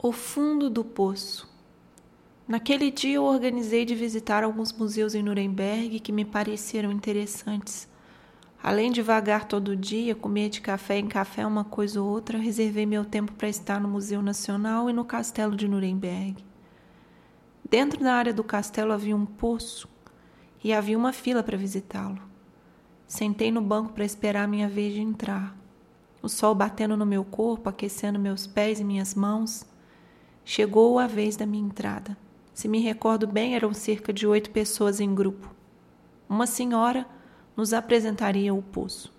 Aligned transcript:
O 0.00 0.12
fundo 0.12 0.70
do 0.70 0.84
poço. 0.84 1.52
Naquele 2.46 2.88
dia 2.88 3.16
eu 3.16 3.24
organizei 3.24 3.84
de 3.84 3.96
visitar 3.96 4.44
alguns 4.44 4.72
museus 4.72 5.12
em 5.12 5.24
Nuremberg 5.24 5.98
que 5.98 6.12
me 6.12 6.24
pareceram 6.24 6.92
interessantes. 6.92 7.88
Além 8.62 8.92
de 8.92 9.02
vagar 9.02 9.46
todo 9.46 9.74
dia, 9.74 10.14
comer 10.14 10.50
de 10.50 10.60
café 10.60 10.98
em 10.98 11.08
café 11.08 11.44
uma 11.44 11.64
coisa 11.64 12.00
ou 12.00 12.08
outra, 12.08 12.38
reservei 12.38 12.86
meu 12.86 13.04
tempo 13.04 13.32
para 13.32 13.48
estar 13.48 13.80
no 13.80 13.88
Museu 13.88 14.22
Nacional 14.22 14.88
e 14.88 14.92
no 14.92 15.04
Castelo 15.04 15.56
de 15.56 15.66
Nuremberg. 15.66 16.44
Dentro 17.68 17.98
da 17.98 18.14
área 18.14 18.32
do 18.32 18.44
castelo 18.44 18.92
havia 18.92 19.16
um 19.16 19.26
poço 19.26 19.88
e 20.62 20.72
havia 20.72 20.96
uma 20.96 21.12
fila 21.12 21.42
para 21.42 21.56
visitá-lo. 21.56 22.22
Sentei 23.04 23.50
no 23.50 23.60
banco 23.60 23.94
para 23.94 24.04
esperar 24.04 24.44
a 24.44 24.48
minha 24.48 24.68
vez 24.68 24.94
de 24.94 25.00
entrar. 25.00 25.56
O 26.22 26.28
sol 26.28 26.54
batendo 26.54 26.96
no 26.96 27.04
meu 27.04 27.24
corpo, 27.24 27.68
aquecendo 27.68 28.16
meus 28.16 28.46
pés 28.46 28.78
e 28.78 28.84
minhas 28.84 29.12
mãos. 29.12 29.66
Chegou 30.50 30.98
a 30.98 31.06
vez 31.06 31.36
da 31.36 31.44
minha 31.44 31.62
entrada. 31.62 32.16
Se 32.54 32.68
me 32.68 32.80
recordo 32.80 33.26
bem, 33.26 33.54
eram 33.54 33.74
cerca 33.74 34.14
de 34.14 34.26
oito 34.26 34.48
pessoas 34.48 34.98
em 34.98 35.14
grupo. 35.14 35.54
Uma 36.26 36.46
senhora 36.46 37.06
nos 37.54 37.74
apresentaria 37.74 38.54
o 38.54 38.62
poço. 38.62 39.12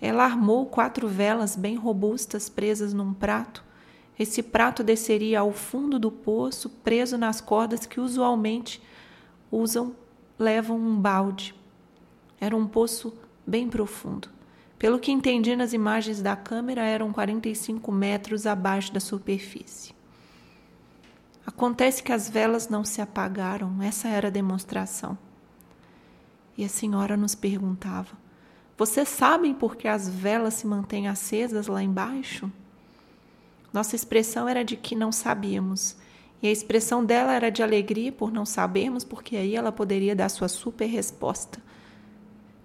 Ela 0.00 0.22
armou 0.22 0.66
quatro 0.66 1.08
velas 1.08 1.56
bem 1.56 1.74
robustas 1.74 2.48
presas 2.48 2.94
num 2.94 3.12
prato. 3.12 3.64
Esse 4.16 4.40
prato 4.40 4.84
desceria 4.84 5.40
ao 5.40 5.50
fundo 5.50 5.98
do 5.98 6.12
poço, 6.12 6.70
preso 6.70 7.18
nas 7.18 7.40
cordas 7.40 7.84
que 7.84 7.98
usualmente 8.00 8.80
usam, 9.50 9.96
levam 10.38 10.76
um 10.76 10.96
balde. 10.96 11.56
Era 12.40 12.56
um 12.56 12.68
poço 12.68 13.12
bem 13.44 13.68
profundo. 13.68 14.28
Pelo 14.78 15.00
que 15.00 15.10
entendi 15.10 15.56
nas 15.56 15.72
imagens 15.72 16.22
da 16.22 16.36
câmera, 16.36 16.82
eram 16.82 17.12
45 17.12 17.90
metros 17.90 18.46
abaixo 18.46 18.92
da 18.92 19.00
superfície. 19.00 20.01
Acontece 21.44 22.02
que 22.02 22.12
as 22.12 22.28
velas 22.28 22.68
não 22.68 22.84
se 22.84 23.00
apagaram, 23.00 23.82
essa 23.82 24.08
era 24.08 24.28
a 24.28 24.30
demonstração. 24.30 25.18
E 26.56 26.64
a 26.64 26.68
senhora 26.68 27.16
nos 27.16 27.34
perguntava: 27.34 28.16
Vocês 28.76 29.08
sabem 29.08 29.52
por 29.52 29.76
que 29.76 29.88
as 29.88 30.08
velas 30.08 30.54
se 30.54 30.66
mantêm 30.66 31.08
acesas 31.08 31.66
lá 31.66 31.82
embaixo? 31.82 32.50
Nossa 33.72 33.96
expressão 33.96 34.48
era 34.48 34.64
de 34.64 34.76
que 34.76 34.94
não 34.94 35.10
sabíamos, 35.10 35.96
e 36.40 36.46
a 36.46 36.52
expressão 36.52 37.04
dela 37.04 37.32
era 37.32 37.50
de 37.50 37.62
alegria 37.62 38.12
por 38.12 38.30
não 38.30 38.44
sabermos, 38.44 39.02
porque 39.02 39.36
aí 39.36 39.56
ela 39.56 39.72
poderia 39.72 40.14
dar 40.14 40.28
sua 40.28 40.48
super 40.48 40.86
resposta. 40.86 41.60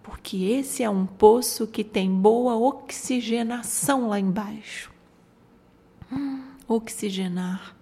Porque 0.04 0.38
esse 0.38 0.84
é 0.84 0.90
um 0.90 1.06
poço 1.06 1.68
que 1.68 1.84
tem 1.84 2.10
boa 2.12 2.56
oxigenação 2.56 4.08
lá 4.08 4.20
embaixo. 4.20 4.92
Hum, 6.12 6.44
oxigenar 6.68 7.77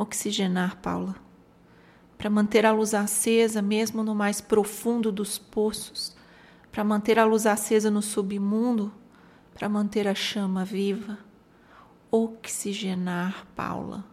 oxigenar, 0.00 0.76
Paula, 0.76 1.14
para 2.16 2.30
manter 2.30 2.64
a 2.64 2.72
luz 2.72 2.94
acesa 2.94 3.60
mesmo 3.60 4.02
no 4.02 4.14
mais 4.14 4.40
profundo 4.40 5.12
dos 5.12 5.36
poços, 5.36 6.16
para 6.72 6.82
manter 6.82 7.18
a 7.18 7.24
luz 7.24 7.44
acesa 7.44 7.90
no 7.90 8.00
submundo, 8.00 8.92
para 9.52 9.68
manter 9.68 10.08
a 10.08 10.14
chama 10.14 10.64
viva. 10.64 11.18
Oxigenar, 12.10 13.46
Paula. 13.54 14.04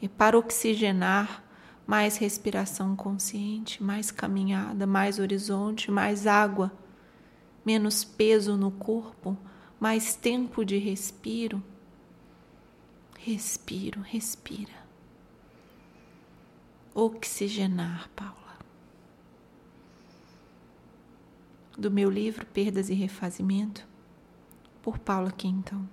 E 0.00 0.08
para 0.08 0.38
oxigenar, 0.38 1.42
mais 1.86 2.16
respiração 2.16 2.94
consciente, 2.94 3.82
mais 3.82 4.10
caminhada, 4.12 4.86
mais 4.86 5.18
horizonte, 5.18 5.90
mais 5.90 6.26
água, 6.26 6.72
menos 7.66 8.04
peso 8.04 8.56
no 8.56 8.70
corpo, 8.70 9.36
mais 9.80 10.14
tempo 10.14 10.64
de 10.64 10.78
respiro. 10.78 11.62
Respiro, 13.18 14.00
respira 14.02 14.83
oxigenar, 16.94 18.08
Paula. 18.14 18.34
Do 21.76 21.90
meu 21.90 22.08
livro 22.08 22.46
Perdas 22.46 22.88
e 22.88 22.94
Refazimento, 22.94 23.84
por 24.80 24.98
Paula 24.98 25.32
Quintão. 25.32 25.88